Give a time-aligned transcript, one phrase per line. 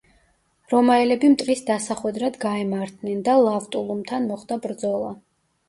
[0.71, 5.17] რომაელები მტრის დასახვედრად გაემართნენ და ლავტულუმთან მოხდა ბრძოლა.